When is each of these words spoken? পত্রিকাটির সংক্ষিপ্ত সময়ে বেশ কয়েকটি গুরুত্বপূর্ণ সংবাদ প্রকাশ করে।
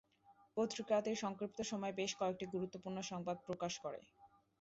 পত্রিকাটির 0.57 1.21
সংক্ষিপ্ত 1.23 1.59
সময়ে 1.71 1.97
বেশ 1.99 2.11
কয়েকটি 2.19 2.45
গুরুত্বপূর্ণ 2.53 2.97
সংবাদ 3.11 3.37
প্রকাশ 3.47 3.73
করে। 3.83 3.99